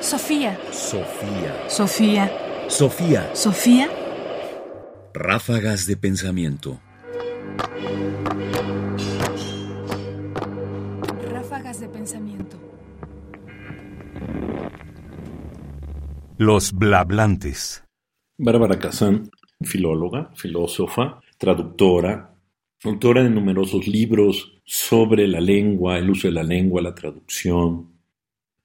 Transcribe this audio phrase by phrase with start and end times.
[0.00, 0.58] Sofía.
[0.72, 1.68] Sofía.
[1.68, 2.32] Sofía.
[2.68, 3.30] Sofía.
[3.34, 3.88] Sofía.
[5.12, 6.80] Ráfagas de pensamiento.
[11.30, 12.56] Ráfagas de pensamiento.
[16.38, 17.84] Los blablantes.
[18.38, 19.30] Bárbara Kazan,
[19.60, 22.34] filóloga, filósofa, traductora,
[22.84, 27.99] autora de numerosos libros sobre la lengua, el uso de la lengua, la traducción.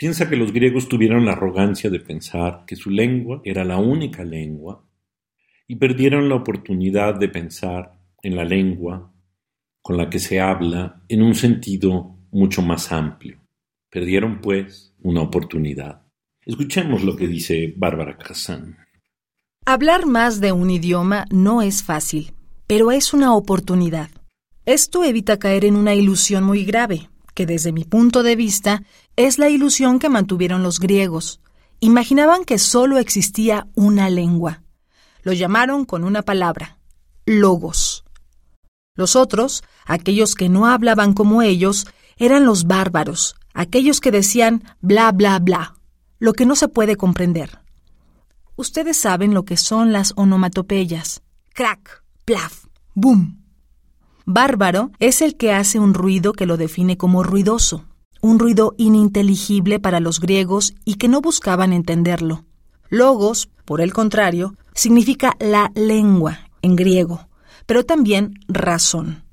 [0.00, 4.24] Piensa que los griegos tuvieron la arrogancia de pensar que su lengua era la única
[4.24, 4.82] lengua
[5.68, 9.12] y perdieron la oportunidad de pensar en la lengua
[9.82, 13.40] con la que se habla en un sentido mucho más amplio.
[13.90, 16.00] Perdieron, pues, una oportunidad.
[16.46, 18.78] Escuchemos lo que dice Bárbara Kazan.
[19.66, 22.32] Hablar más de un idioma no es fácil,
[22.66, 24.08] pero es una oportunidad.
[24.64, 28.82] Esto evita caer en una ilusión muy grave, que desde mi punto de vista
[29.16, 31.40] es la ilusión que mantuvieron los griegos.
[31.80, 34.62] Imaginaban que solo existía una lengua.
[35.22, 36.76] Lo llamaron con una palabra,
[37.24, 38.04] logos.
[38.94, 41.86] Los otros, aquellos que no hablaban como ellos,
[42.18, 45.76] eran los bárbaros, aquellos que decían bla bla bla,
[46.18, 47.60] lo que no se puede comprender.
[48.54, 51.22] Ustedes saben lo que son las onomatopeyas.
[51.54, 53.39] Crack, plaf, boom.
[54.26, 57.84] Bárbaro es el que hace un ruido que lo define como ruidoso,
[58.20, 62.44] un ruido ininteligible para los griegos y que no buscaban entenderlo.
[62.88, 67.28] Logos, por el contrario, significa la lengua en griego,
[67.66, 69.24] pero también razón.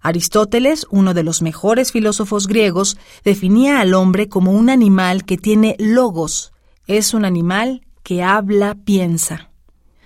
[0.00, 5.76] Aristóteles, uno de los mejores filósofos griegos, definía al hombre como un animal que tiene
[5.78, 6.52] logos.
[6.86, 9.49] Es un animal que habla, piensa.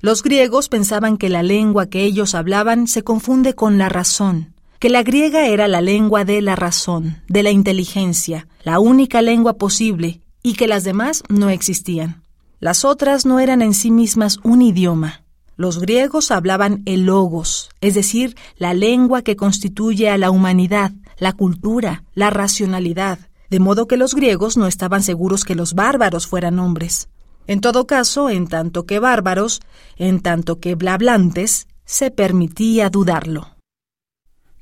[0.05, 4.91] Los griegos pensaban que la lengua que ellos hablaban se confunde con la razón, que
[4.91, 10.21] la griega era la lengua de la razón, de la inteligencia, la única lengua posible,
[10.43, 12.23] y que las demás no existían.
[12.61, 15.23] Las otras no eran en sí mismas un idioma.
[15.57, 21.33] Los griegos hablaban el logos, es decir, la lengua que constituye a la humanidad, la
[21.33, 26.59] cultura, la racionalidad, de modo que los griegos no estaban seguros que los bárbaros fueran
[26.59, 27.09] hombres.
[27.47, 29.61] En todo caso, en tanto que bárbaros,
[29.97, 33.49] en tanto que blablantes, se permitía dudarlo.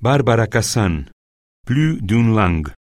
[0.01, 1.13] Bárbara Kazan.
[1.65, 2.75] Plus d'une langue.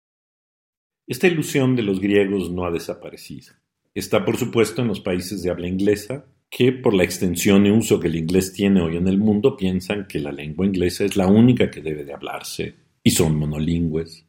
[1.06, 3.52] Esta ilusión de los griegos no ha desaparecido.
[3.92, 8.00] Está, por supuesto, en los países de habla inglesa, que por la extensión y uso
[8.00, 11.26] que el inglés tiene hoy en el mundo piensan que la lengua inglesa es la
[11.26, 14.26] única que debe de hablarse y son monolingües.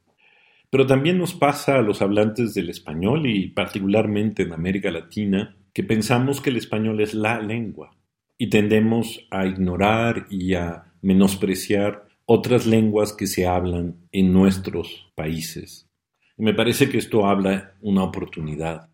[0.70, 5.84] Pero también nos pasa a los hablantes del español y particularmente en América Latina que
[5.84, 7.96] pensamos que el español es la lengua
[8.38, 15.90] y tendemos a ignorar y a menospreciar otras lenguas que se hablan en nuestros países.
[16.38, 18.90] Me parece que esto habla una oportunidad.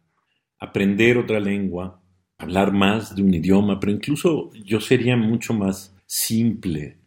[0.60, 2.02] Aprender otra lengua,
[2.38, 6.98] hablar más de un idioma, pero incluso yo sería mucho más simple.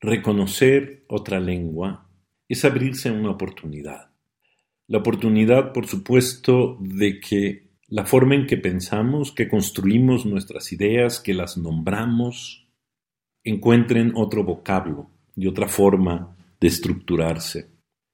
[0.00, 2.08] Reconocer otra lengua
[2.48, 4.10] es abrirse una oportunidad.
[4.88, 11.20] La oportunidad, por supuesto, de que la forma en que pensamos, que construimos nuestras ideas,
[11.20, 12.68] que las nombramos,
[13.44, 17.70] encuentren otro vocablo y otra forma de estructurarse.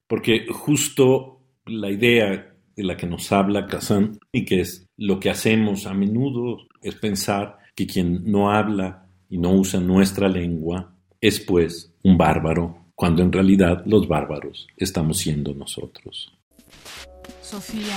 [0.06, 5.30] Porque justo la idea de la que nos habla Kazan y que es lo que
[5.30, 11.40] hacemos a menudo es pensar que quien no habla y no usa nuestra lengua es
[11.40, 16.32] pues un bárbaro, cuando en realidad los bárbaros estamos siendo nosotros.
[17.42, 17.96] Sofía.